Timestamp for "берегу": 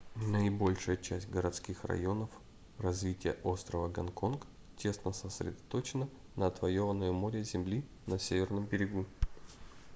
8.65-9.05